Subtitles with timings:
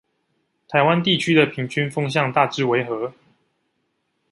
[0.67, 3.13] 台灣地區的平均風向大致為何？